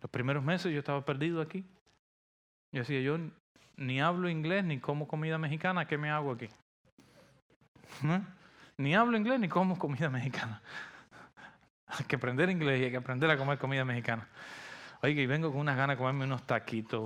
[0.00, 1.64] Los primeros meses yo estaba perdido aquí.
[2.72, 3.18] Yo decía, yo
[3.76, 6.48] ni hablo inglés ni como comida mexicana, ¿qué me hago aquí?
[8.76, 10.60] Ni hablo inglés ni como comida mexicana.
[11.98, 14.26] Hay que aprender inglés y hay que aprender a comer comida mexicana.
[15.02, 17.02] Oiga, y vengo con unas ganas de comerme unos taquitos,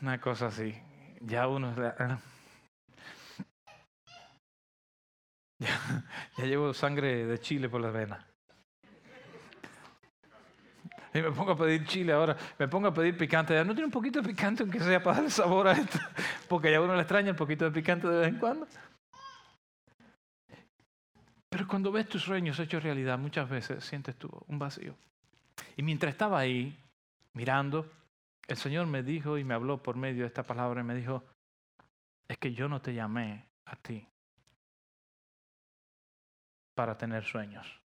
[0.00, 0.74] una cosa así.
[1.20, 1.74] Ya uno...
[5.58, 8.24] Ya, llevo sangre de chile por las venas.
[11.12, 13.52] Y me pongo a pedir chile ahora, me pongo a pedir picante.
[13.52, 15.98] Ya no tiene un poquito de picante, aunque sea para dar sabor a esto,
[16.48, 18.66] porque ya uno le extraña el poquito de picante de vez en cuando.
[21.70, 24.96] Cuando ves tus sueños hechos realidad, muchas veces sientes tú un vacío.
[25.76, 26.76] Y mientras estaba ahí,
[27.34, 27.88] mirando,
[28.48, 31.22] el Señor me dijo y me habló por medio de esta palabra y me dijo,
[32.26, 34.04] es que yo no te llamé a ti
[36.74, 37.80] para tener sueños.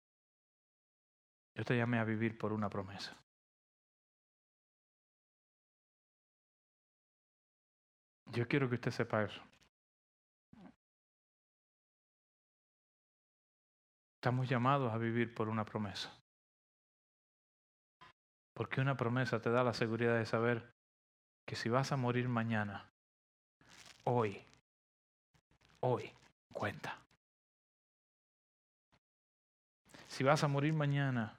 [1.55, 3.15] Yo te llamé a vivir por una promesa.
[8.33, 9.43] Yo quiero que usted sepa eso.
[14.25, 16.11] Estamos llamados a vivir por una promesa.
[18.55, 20.73] Porque una promesa te da la seguridad de saber
[21.47, 22.89] que si vas a morir mañana,
[24.05, 24.43] hoy,
[25.81, 26.11] hoy
[26.55, 26.97] cuenta.
[30.07, 31.39] Si vas a morir mañana,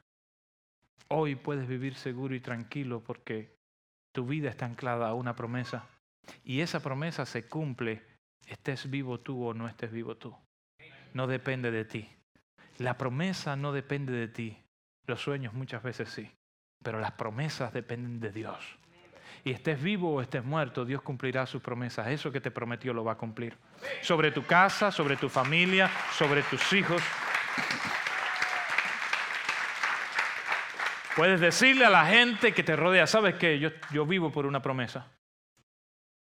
[1.07, 3.57] hoy puedes vivir seguro y tranquilo porque
[4.13, 5.87] tu vida está anclada a una promesa.
[6.43, 8.05] Y esa promesa se cumple,
[8.45, 10.37] estés vivo tú o no estés vivo tú.
[11.15, 12.15] No depende de ti.
[12.77, 14.57] La promesa no depende de ti.
[15.07, 16.29] Los sueños muchas veces sí.
[16.83, 18.77] Pero las promesas dependen de Dios.
[19.43, 22.07] Y estés vivo o estés muerto, Dios cumplirá sus promesas.
[22.07, 23.55] Eso que te prometió lo va a cumplir.
[24.01, 27.01] Sobre tu casa, sobre tu familia, sobre tus hijos.
[31.15, 33.59] Puedes decirle a la gente que te rodea, ¿sabes qué?
[33.59, 35.07] Yo, yo vivo por una promesa.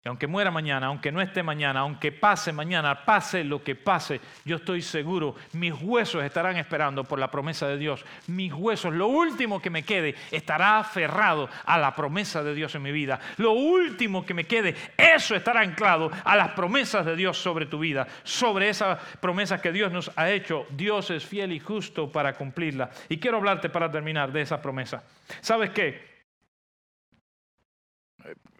[0.06, 4.20] Y aunque muera mañana, aunque no esté mañana, aunque pase mañana, pase lo que pase,
[4.44, 8.04] yo estoy seguro, mis huesos estarán esperando por la promesa de Dios.
[8.26, 12.82] Mis huesos, lo último que me quede, estará aferrado a la promesa de Dios en
[12.82, 13.18] mi vida.
[13.38, 17.78] Lo último que me quede, eso estará anclado a las promesas de Dios sobre tu
[17.78, 20.66] vida, sobre esas promesas que Dios nos ha hecho.
[20.68, 22.90] Dios es fiel y justo para cumplirla.
[23.08, 25.02] Y quiero hablarte para terminar de esa promesa.
[25.40, 26.13] ¿Sabes qué?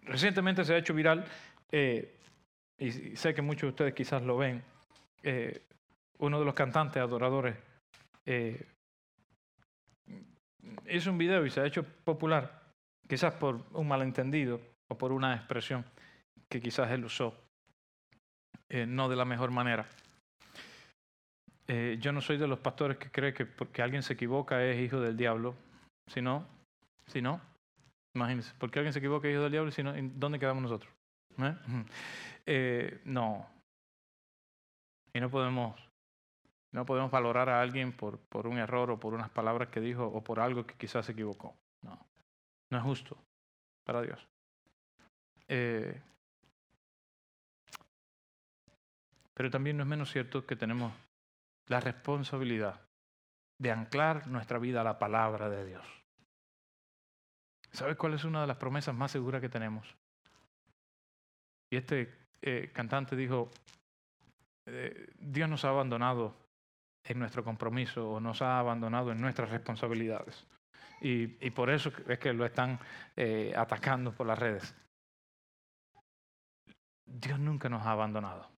[0.05, 1.25] Recientemente se ha hecho viral,
[1.73, 2.19] eh,
[2.79, 4.63] y sé que muchos de ustedes quizás lo ven,
[5.23, 5.63] eh,
[6.19, 7.57] uno de los cantantes adoradores
[8.27, 8.67] eh,
[10.89, 12.63] hizo un video y se ha hecho popular,
[13.09, 15.85] quizás por un malentendido o por una expresión
[16.49, 17.35] que quizás él usó
[18.87, 19.87] no de la mejor manera.
[21.69, 25.01] yo no soy de los pastores que cree que porque alguien se equivoca es hijo
[25.01, 25.55] del diablo,
[26.09, 26.45] si no,
[27.07, 27.41] si no,
[28.15, 29.71] Imagínense, ¿por qué alguien se equivoca hijo del diablo?
[29.71, 30.93] Si no, ¿Dónde quedamos nosotros?
[31.39, 31.57] ¿Eh?
[32.47, 33.49] Eh, no.
[35.13, 35.81] Y no podemos,
[36.73, 40.05] no podemos valorar a alguien por, por un error o por unas palabras que dijo
[40.05, 41.57] o por algo que quizás se equivocó.
[41.83, 41.99] No.
[42.71, 43.17] No es justo
[43.85, 44.27] para Dios.
[45.49, 46.01] Eh,
[49.35, 50.93] pero también no es menos cierto que tenemos
[51.67, 52.81] la responsabilidad
[53.59, 56.04] de anclar nuestra vida a la palabra de Dios.
[57.75, 59.97] ¿Sabes cuál es una de las promesas más seguras que tenemos?
[61.71, 62.09] Y este
[62.41, 63.51] eh, cantante dijo,
[64.67, 66.37] eh, Dios nos ha abandonado
[67.03, 70.47] en nuestro compromiso o nos ha abandonado en nuestras responsabilidades.
[71.01, 72.79] Y, por eso es que lo están
[73.17, 74.75] eh, atacando por las redes.
[77.05, 78.49] Dios nunca nos ha abandonado.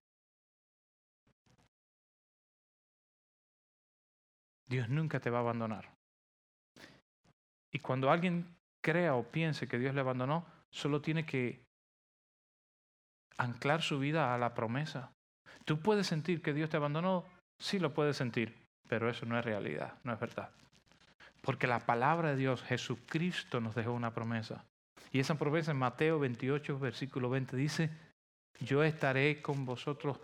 [4.67, 5.89] Dios nunca te va a abandonar.
[7.71, 11.61] Y cuando alguien crea o piense que Dios le abandonó, solo tiene que
[13.37, 15.11] anclar su vida a la promesa.
[15.65, 17.25] Tú puedes sentir que Dios te abandonó,
[17.59, 18.55] sí lo puedes sentir,
[18.87, 20.49] pero eso no es realidad, no es verdad.
[21.41, 24.65] Porque la palabra de Dios, Jesucristo nos dejó una promesa.
[25.11, 27.89] Y esa promesa en Mateo 28, versículo 20 dice,
[28.59, 30.19] yo estaré con vosotros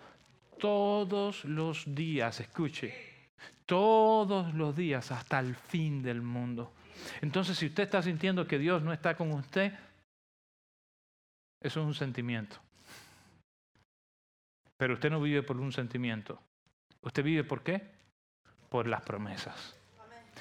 [0.59, 2.93] todos los días, escuche,
[3.65, 6.73] todos los días hasta el fin del mundo.
[7.21, 9.73] Entonces, si usted está sintiendo que Dios no está con usted,
[11.61, 12.57] eso es un sentimiento.
[14.77, 16.39] Pero usted no vive por un sentimiento.
[17.01, 17.93] ¿Usted vive por qué?
[18.73, 19.75] por las promesas.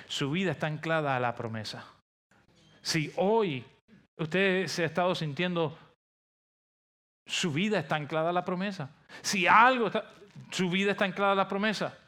[0.09, 1.85] Su vida está anclada a la promesa.
[2.81, 3.62] Si hoy
[4.17, 5.77] usted se ha estado sintiendo,
[7.27, 8.88] su vida está anclada a la promesa.
[9.21, 10.11] Si algo está,
[10.51, 11.99] su vida está anclada a la promesa.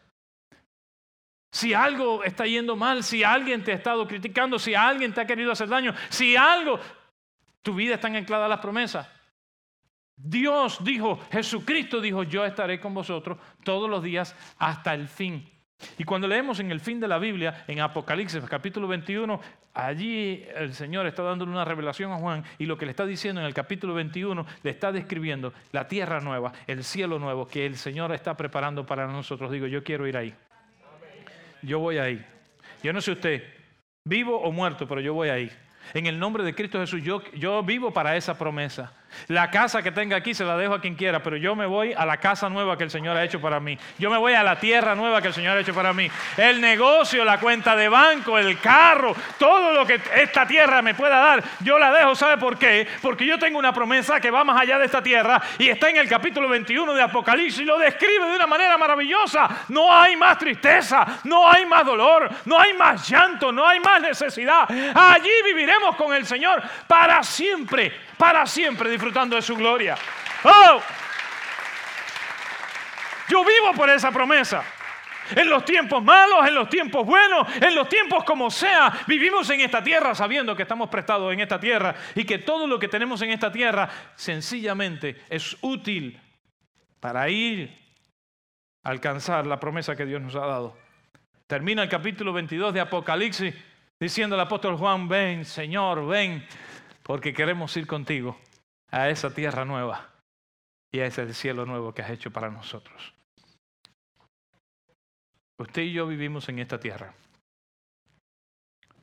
[1.55, 5.25] Si algo está yendo mal, si alguien te ha estado criticando, si alguien te ha
[5.25, 6.81] querido hacer daño, si algo,
[7.63, 9.09] tu vida está anclada a las promesas.
[10.17, 15.49] Dios dijo, Jesucristo dijo, yo estaré con vosotros todos los días hasta el fin.
[15.97, 19.41] Y cuando leemos en el fin de la Biblia, en Apocalipsis capítulo 21,
[19.75, 23.41] allí el Señor está dándole una revelación a Juan y lo que le está diciendo
[23.41, 27.77] en el capítulo 21 le está describiendo la tierra nueva, el cielo nuevo que el
[27.77, 29.53] Señor está preparando para nosotros.
[29.53, 30.35] Digo, yo quiero ir ahí
[31.65, 32.25] yo voy ahí.
[32.83, 33.43] Yo no sé usted,
[34.05, 35.51] vivo o muerto, pero yo voy ahí.
[35.93, 38.93] En el nombre de Cristo Jesús, yo, yo vivo para esa promesa.
[39.29, 41.93] La casa que tenga aquí se la dejo a quien quiera, pero yo me voy
[41.93, 43.79] a la casa nueva que el Señor ha hecho para mí.
[43.99, 46.11] Yo me voy a la tierra nueva que el Señor ha hecho para mí.
[46.37, 51.19] El negocio, la cuenta de banco, el carro, todo lo que esta tierra me pueda
[51.19, 52.15] dar, yo la dejo.
[52.15, 52.87] ¿Sabe por qué?
[53.03, 55.97] Porque yo tengo una promesa que va más allá de esta tierra y está en
[55.97, 59.49] el capítulo 21 de Apocalipsis y lo describe de una manera maravillosa.
[59.69, 64.01] No hay más tristeza, no hay más dolor, no hay más llanto, no hay más
[64.01, 64.69] necesidad.
[64.95, 67.93] Allí viviremos con el Señor para siempre
[68.25, 69.99] para siempre disfrutando de su gloria.
[70.45, 70.81] ¡Oh!
[73.29, 74.65] Yo vivo por esa promesa.
[75.37, 79.61] En los tiempos malos, en los tiempos buenos, en los tiempos como sea, vivimos en
[79.61, 83.21] esta tierra sabiendo que estamos prestados en esta tierra y que todo lo que tenemos
[83.21, 86.19] en esta tierra sencillamente es útil
[87.01, 87.79] para ir
[88.85, 90.79] a alcanzar la promesa que Dios nos ha dado.
[91.47, 93.55] Termina el capítulo 22 de Apocalipsis
[94.01, 96.47] diciendo el apóstol Juan, ven Señor, ven,
[97.05, 98.37] porque queremos ir contigo
[98.91, 100.11] a esa tierra nueva
[100.91, 103.15] y a ese cielo nuevo que has hecho para nosotros.
[105.59, 107.15] Usted y yo vivimos en esta tierra.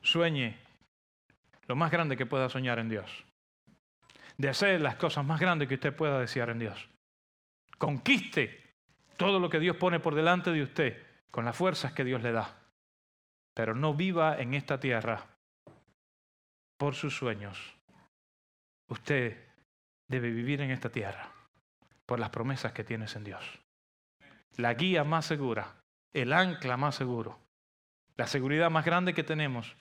[0.02, 0.58] Sueñe
[1.68, 3.24] lo más grande que pueda soñar en Dios.
[4.36, 6.88] Desee las cosas más grandes que usted pueda desear en Dios.
[7.78, 8.74] Conquiste
[9.16, 12.32] todo lo que Dios pone por delante de usted con las fuerzas que Dios le
[12.32, 12.58] da.
[13.54, 15.26] Pero no viva en esta tierra
[16.78, 17.76] por sus sueños,
[18.92, 19.38] Usted
[20.06, 21.32] debe vivir en esta tierra
[22.04, 23.42] por las promesas que tienes en Dios.
[24.58, 25.76] La guía más segura,
[26.12, 27.38] el ancla más seguro,
[28.18, 29.78] la seguridad más grande que tenemos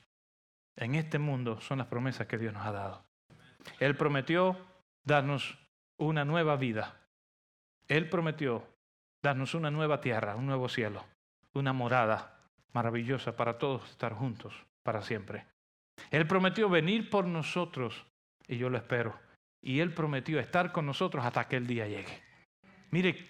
[0.77, 3.03] en este mundo son las promesas que Dios nos ha dado.
[3.81, 4.57] Él prometió
[5.03, 5.59] darnos
[5.97, 6.95] una nueva vida.
[7.89, 8.65] Él prometió
[9.21, 11.03] darnos una nueva tierra, un nuevo cielo,
[11.53, 15.47] una morada maravillosa para todos estar juntos para siempre.
[16.11, 18.05] Él prometió venir por nosotros
[18.47, 19.17] y yo lo espero.
[19.61, 22.21] Y Él prometió estar con nosotros hasta que el día llegue.
[22.91, 23.29] Mire,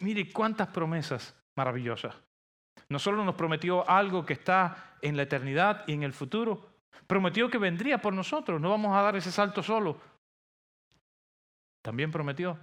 [0.00, 2.14] mire cuántas promesas maravillosas.
[2.88, 6.68] No solo nos prometió algo que está en la eternidad y en el futuro,
[7.06, 10.00] prometió que vendría por nosotros, no vamos a dar ese salto solo.
[11.82, 12.58] También prometió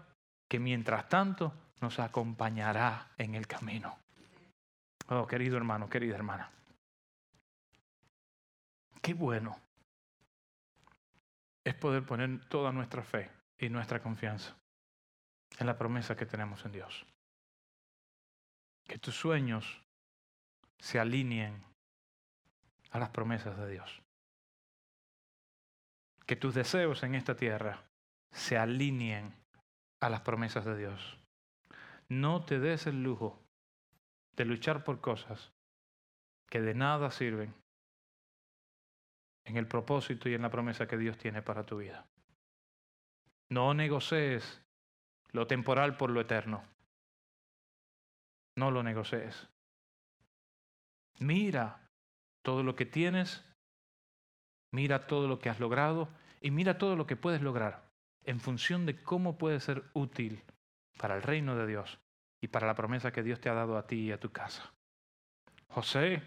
[0.47, 3.97] que mientras tanto nos acompañará en el camino.
[5.07, 6.49] Oh, querido hermano, querida hermana.
[9.01, 9.62] Qué bueno
[11.63, 14.55] es poder poner toda nuestra fe y nuestra confianza
[15.59, 17.05] en la promesa que tenemos en Dios.
[18.85, 19.81] Que tus sueños
[20.79, 21.63] se alineen
[22.91, 24.01] a las promesas de Dios.
[26.25, 27.83] Que tus deseos en esta tierra
[28.31, 29.33] se alineen
[30.01, 31.17] a las promesas de Dios.
[32.09, 33.41] No te des el lujo
[34.35, 35.53] de luchar por cosas
[36.49, 37.53] que de nada sirven
[39.45, 42.05] en el propósito y en la promesa que Dios tiene para tu vida.
[43.49, 44.61] No negocies
[45.31, 46.63] lo temporal por lo eterno.
[48.55, 49.49] No lo negocies.
[51.19, 51.89] Mira
[52.41, 53.43] todo lo que tienes,
[54.71, 56.09] mira todo lo que has logrado
[56.41, 57.83] y mira todo lo que puedes lograr
[58.23, 60.43] en función de cómo puede ser útil
[60.97, 61.99] para el reino de Dios
[62.41, 64.73] y para la promesa que Dios te ha dado a ti y a tu casa.
[65.67, 66.21] José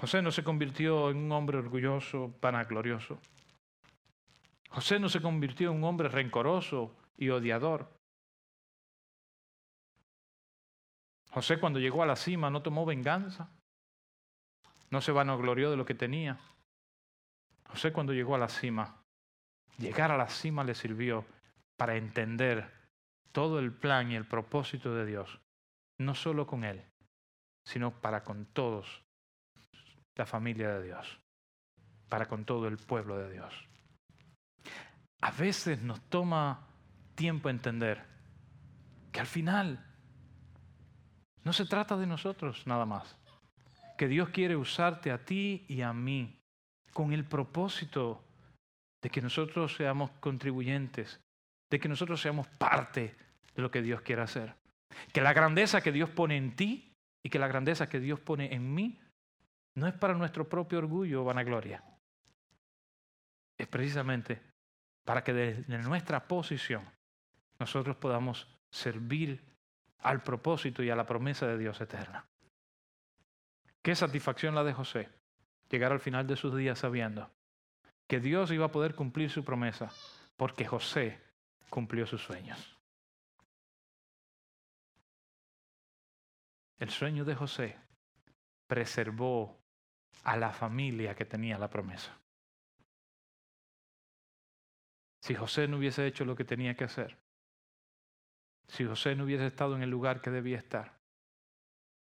[0.00, 3.18] José no se convirtió en un hombre orgulloso, vanaglorioso.
[4.70, 7.90] José no se convirtió en un hombre rencoroso y odiador.
[11.30, 13.50] José cuando llegó a la cima no tomó venganza,
[14.90, 16.38] no se vanaglorió de lo que tenía.
[17.68, 19.02] José cuando llegó a la cima,
[19.78, 21.24] llegar a la cima le sirvió
[21.76, 22.72] para entender
[23.32, 25.40] todo el plan y el propósito de Dios,
[25.98, 26.84] no solo con él,
[27.64, 29.07] sino para con todos
[30.18, 31.20] la familia de Dios,
[32.08, 33.54] para con todo el pueblo de Dios.
[35.20, 36.66] A veces nos toma
[37.14, 38.04] tiempo entender
[39.10, 39.84] que al final
[41.44, 43.16] No se trata de nosotros nada más.
[43.96, 46.38] Que Dios quiere usarte a ti y a mí
[46.92, 48.22] con el propósito
[49.00, 51.20] de que nosotros seamos contribuyentes,
[51.70, 53.16] de que nosotros seamos parte
[53.54, 54.56] de lo que Dios quiere hacer.
[55.14, 56.92] Que la grandeza que Dios pone en ti
[57.22, 59.00] y que la grandeza que Dios pone en mí
[59.78, 61.82] no es para nuestro propio orgullo o vanagloria.
[63.56, 64.42] Es precisamente
[65.04, 66.84] para que desde nuestra posición
[67.58, 69.42] nosotros podamos servir
[70.00, 72.26] al propósito y a la promesa de Dios eterna.
[73.82, 75.08] Qué satisfacción la de José,
[75.70, 77.30] llegar al final de sus días sabiendo
[78.06, 79.90] que Dios iba a poder cumplir su promesa,
[80.36, 81.20] porque José
[81.68, 82.76] cumplió sus sueños.
[86.78, 87.76] El sueño de José
[88.66, 89.57] preservó
[90.24, 92.16] a la familia que tenía la promesa.
[95.22, 97.18] Si José no hubiese hecho lo que tenía que hacer,
[98.68, 100.98] si José no hubiese estado en el lugar que debía estar,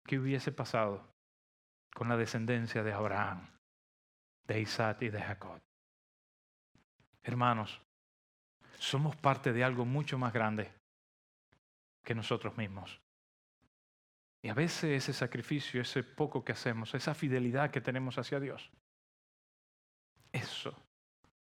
[0.05, 1.13] ¿qué hubiese pasado
[1.93, 3.47] con la descendencia de Abraham,
[4.45, 5.59] de Isaac y de Jacob?
[7.23, 7.81] Hermanos,
[8.77, 10.73] somos parte de algo mucho más grande
[12.03, 12.99] que nosotros mismos.
[14.41, 18.71] Y a veces ese sacrificio, ese poco que hacemos, esa fidelidad que tenemos hacia Dios,
[20.31, 20.73] eso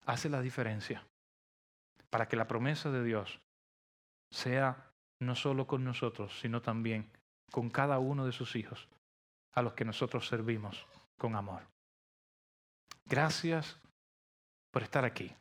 [0.05, 1.05] hace la diferencia
[2.09, 3.39] para que la promesa de Dios
[4.29, 7.09] sea no solo con nosotros, sino también
[7.51, 8.89] con cada uno de sus hijos,
[9.53, 10.85] a los que nosotros servimos
[11.17, 11.61] con amor.
[13.05, 13.79] Gracias
[14.71, 15.33] por estar aquí.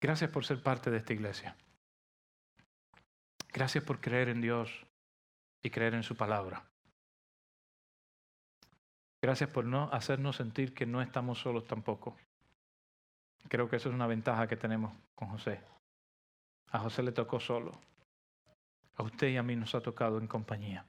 [0.00, 1.54] Gracias por ser parte de esta iglesia.
[3.52, 4.86] Gracias por creer en Dios
[5.62, 6.64] y creer en su palabra.
[9.22, 12.16] Gracias por no hacernos sentir que no estamos solos tampoco.
[13.48, 15.60] Creo que eso es una ventaja que tenemos con José.
[16.70, 17.78] A José le tocó solo.
[18.96, 20.86] A usted y a mí nos ha tocado en compañía.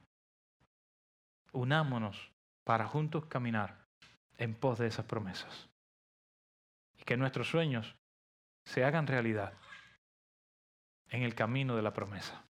[1.52, 2.32] Unámonos
[2.64, 3.86] para juntos caminar
[4.38, 5.68] en pos de esas promesas.
[6.98, 7.96] Y que nuestros sueños
[8.64, 9.52] se hagan realidad
[11.10, 12.44] en el camino de la promesa,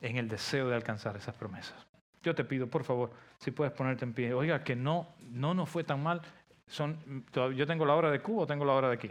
[0.00, 1.86] en el deseo de alcanzar esas promesas.
[2.22, 4.34] Yo te pido, por favor, si puedes ponerte en pie.
[4.34, 6.20] Oiga, que no, no nos fue tan mal.
[6.66, 7.24] Son,
[7.54, 9.10] yo tengo la hora de Cuba o tengo la hora de aquí.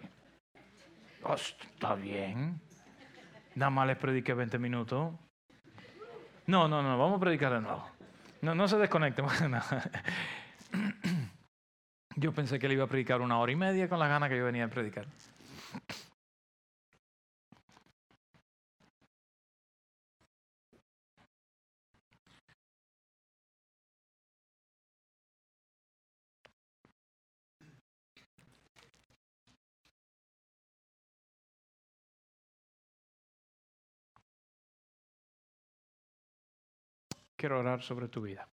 [1.23, 2.59] Oh, está bien.
[3.55, 5.13] Nada más les prediqué 20 minutos.
[6.45, 7.83] No, no, no, vamos a predicar de nuevo.
[8.41, 9.23] No, no se desconecte.
[12.15, 14.37] Yo pensé que le iba a predicar una hora y media con la gana que
[14.37, 15.05] yo venía a predicar.
[37.37, 38.49] Quiero orar sobre tu vida.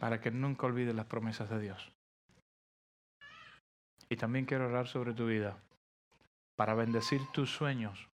[0.00, 1.92] Para que nunca olvides las promesas de Dios.
[4.08, 5.56] Y también quiero orar sobre tu vida.
[6.56, 8.08] Para bendecir tus sueños.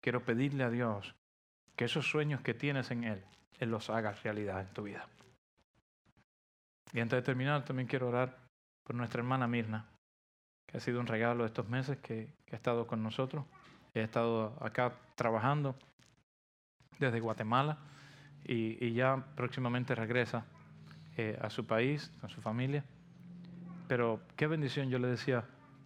[0.00, 1.14] Quiero pedirle a Dios
[1.76, 3.24] que esos sueños que tienes en Él,
[3.58, 5.06] Él los haga realidad en tu vida.
[6.92, 8.36] Y antes de terminar, también quiero orar
[8.82, 9.86] por nuestra hermana Mirna,
[10.66, 13.44] que ha sido un regalo estos meses que, que ha estado con nosotros.
[13.94, 15.74] He estado acá trabajando
[16.98, 17.78] desde Guatemala
[18.44, 20.46] y, ya próximamente regresa
[21.16, 22.84] eh, a su país, a su familia.
[23.88, 25.44] Pero qué bendición, yo le decía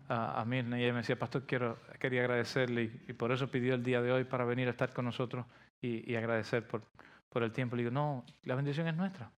[0.09, 3.75] a, a Mirna y ella me decía, pastor, quiero, quería agradecerle y, por eso pidió
[3.75, 5.47] el día de hoy para venir a estar con nosotros
[5.81, 6.83] y, agradecer por,
[7.29, 7.77] por el tiempo.
[7.77, 9.31] Le digo, no, la bendición es nuestra.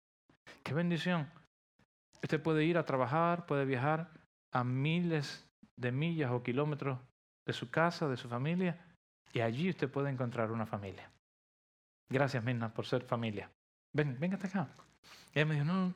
[0.62, 1.28] Qué bendición.
[2.22, 4.10] Usted puede ir a trabajar, puede viajar
[4.52, 5.46] a miles
[5.76, 6.98] de millas o kilómetros
[7.44, 8.78] de su casa, de su familia,
[9.32, 11.10] y allí usted puede encontrar una familia.
[12.08, 13.50] Gracias, Mirna, por ser familia.
[13.92, 14.68] Ven, ven hasta acá.
[15.34, 15.92] Y ella me dijo, no,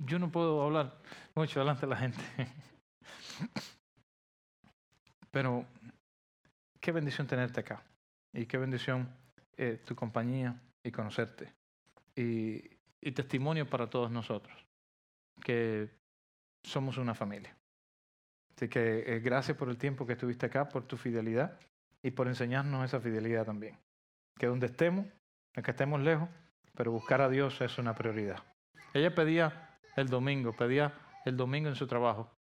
[0.00, 0.98] yo no puedo hablar
[1.34, 2.20] mucho delante de la gente.
[5.30, 5.64] Pero
[6.80, 7.82] qué bendición tenerte acá.
[8.32, 9.08] Y qué bendición
[9.56, 11.52] eh, tu compañía y conocerte.
[12.16, 14.66] Y testimonio para todos nosotros,
[15.42, 15.88] que
[16.62, 17.56] somos una familia.
[18.60, 21.58] Así que eh, gracias por el tiempo que estuviste acá, por tu fidelidad
[22.02, 23.78] y por enseñarnos esa fidelidad también.
[24.36, 25.06] Que donde estemos,
[25.56, 26.28] aunque estemos lejos,
[26.74, 28.44] pero buscar a Dios es una prioridad.
[28.92, 30.92] Ella pedía el domingo, pedía
[31.24, 32.36] el domingo en su trabajo,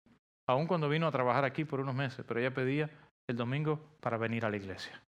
[0.47, 2.89] aun cuando vino a trabajar aquí por unos meses, pero ella pedía
[3.27, 5.03] el domingo para venir a la iglesia.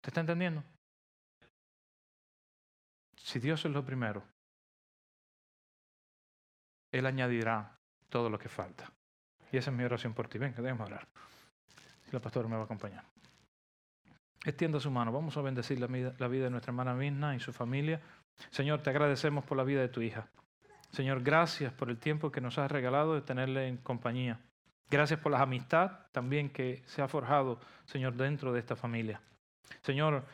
[0.00, 0.64] ¿Te está entendiendo?
[3.14, 4.24] Si Dios es lo primero,
[6.90, 7.78] Él añadirá
[8.08, 8.97] todo lo que falta.
[9.52, 10.38] Y esa es mi oración por ti.
[10.38, 11.06] Ven, que debemos hablar.
[12.04, 13.04] Si la pastora me va a acompañar.
[14.44, 15.12] extienda su mano.
[15.12, 18.00] Vamos a bendecir la vida, de nuestra hermana Mirna y su familia.
[18.50, 20.28] Señor, te agradecemos por la vida de tu hija.
[20.92, 24.40] Señor, gracias por el tiempo que nos has regalado de tenerle en compañía.
[24.90, 29.20] Gracias por la amistad también que se ha forjado, Señor, dentro de esta familia.
[29.82, 30.24] Señor,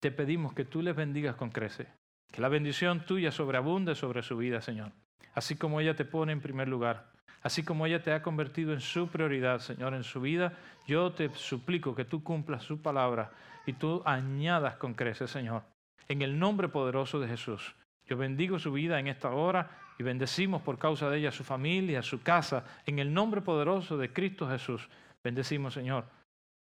[0.00, 1.86] te pedimos que tú les bendigas con crece,
[2.32, 4.90] que la bendición tuya sobreabunde sobre su vida, Señor.
[5.34, 7.09] Así como ella te pone en primer lugar,
[7.42, 10.52] así como ella te ha convertido en su prioridad, Señor, en su vida,
[10.86, 13.30] yo te suplico que tú cumplas su palabra
[13.66, 15.62] y tú añadas con crece, Señor.
[16.08, 17.74] En el nombre poderoso de Jesús.
[18.06, 22.02] Yo bendigo su vida en esta hora y bendecimos por causa de ella su familia,
[22.02, 22.64] su casa.
[22.86, 24.88] En el nombre poderoso de Cristo Jesús.
[25.22, 26.06] Bendecimos, Señor,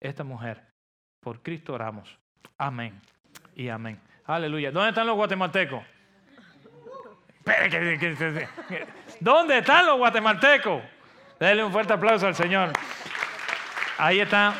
[0.00, 0.62] esta mujer.
[1.20, 2.18] Por Cristo oramos.
[2.58, 3.00] Amén
[3.54, 4.00] y amén.
[4.24, 4.72] Aleluya.
[4.72, 5.84] ¿Dónde están los guatemaltecos?
[9.20, 10.82] ¿Dónde están los guatemaltecos?
[11.38, 12.72] Denle un fuerte aplauso al Señor.
[13.98, 14.54] Ahí están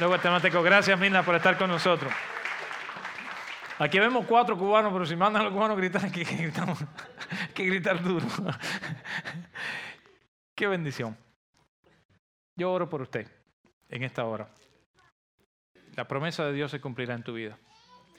[0.00, 0.64] los guatemaltecos.
[0.64, 2.12] Gracias, Mirna, por estar con nosotros.
[3.78, 6.24] Aquí vemos cuatro cubanos, pero si mandan a los cubanos gritar, que
[7.54, 8.26] que gritar duro.
[10.54, 11.16] Qué bendición.
[12.54, 13.26] Yo oro por usted
[13.88, 14.48] en esta hora.
[15.96, 17.58] La promesa de Dios se cumplirá en tu vida.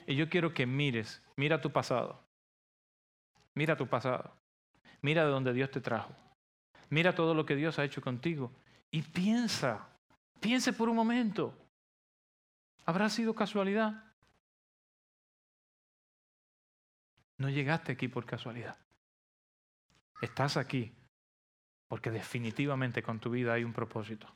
[0.06, 2.20] Y yo quiero que mires, mira tu pasado.
[3.54, 4.36] Mira tu pasado.
[5.04, 6.16] Mira de donde Dios te trajo.
[6.88, 8.50] Mira todo lo que Dios ha hecho contigo.
[8.90, 9.86] Y piensa,
[10.40, 11.54] piense por un momento.
[12.86, 14.02] ¿Habrá sido casualidad?
[17.36, 18.78] No llegaste aquí por casualidad.
[20.22, 20.90] Estás aquí
[21.86, 24.26] porque definitivamente con tu vida hay un propósito.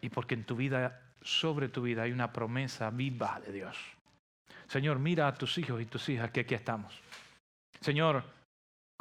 [0.00, 3.76] Y porque en tu vida, sobre tu vida, hay una promesa viva de Dios.
[4.68, 7.00] Señor, mira a tus hijos y tus hijas que aquí estamos.
[7.80, 8.22] Señor,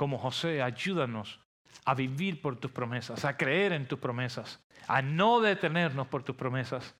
[0.02, 1.40] como José, ayúdanos
[1.86, 6.36] a vivir por tus promesas, a creer en tus promesas, a no detenernos por tus
[6.36, 6.96] promesas.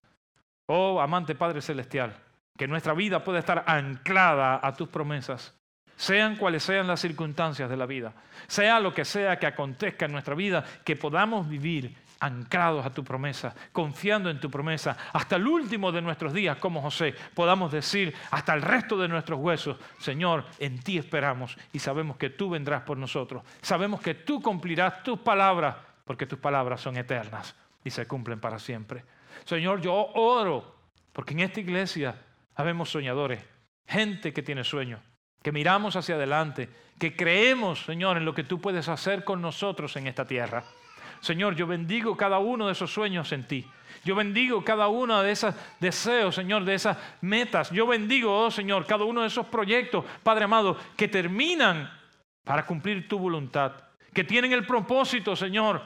[0.68, 2.16] Oh, amante Padre Celestial,
[2.56, 5.60] que nuestra vida pueda estar anclada a tus promesas
[5.96, 8.14] sean cuales sean las circunstancias de la vida,
[8.46, 13.04] sea lo que sea que acontezca en nuestra vida, que podamos vivir anclados a tu
[13.04, 18.16] promesa, confiando en tu promesa, hasta el último de nuestros días, como José, podamos decir
[18.30, 22.84] hasta el resto de nuestros huesos, Señor, en ti esperamos y sabemos que tú vendrás
[22.84, 28.08] por nosotros, sabemos que tú cumplirás tus palabras, porque tus palabras son eternas y se
[28.08, 29.04] cumplen para siempre.
[29.44, 30.76] Señor, yo oro,
[31.12, 32.16] porque en esta iglesia
[32.56, 33.44] habemos soñadores,
[33.88, 35.00] gente que tiene sueños
[35.42, 36.70] que miramos hacia adelante,
[37.00, 40.64] que creemos, Señor, en lo que tú puedes hacer con nosotros en esta tierra.
[41.22, 43.66] Señor, yo bendigo cada uno de esos sueños en ti.
[44.04, 47.70] Yo bendigo cada uno de esos deseos, Señor, de esas metas.
[47.72, 51.92] Yo bendigo, oh Señor, cada uno de esos proyectos, Padre amado, que terminan
[52.44, 53.74] para cumplir tu voluntad,
[54.14, 55.82] que tienen el propósito, Señor,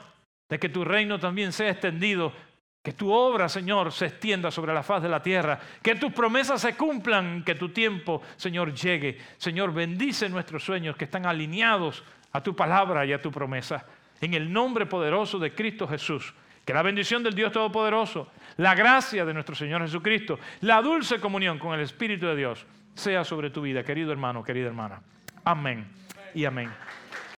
[0.48, 2.32] de que tu reino también sea extendido
[2.86, 5.58] que tu obra, Señor, se extienda sobre la faz de la tierra.
[5.82, 7.42] Que tus promesas se cumplan.
[7.42, 9.18] Que tu tiempo, Señor, llegue.
[9.38, 13.84] Señor, bendice nuestros sueños que están alineados a tu palabra y a tu promesa.
[14.20, 16.34] En el nombre poderoso de Cristo Jesús.
[16.64, 21.60] Que la bendición del Dios Todopoderoso, la gracia de nuestro Señor Jesucristo, la dulce comunión
[21.60, 25.00] con el Espíritu de Dios sea sobre tu vida, querido hermano, querida hermana.
[25.44, 25.86] Amén
[26.34, 26.70] y amén.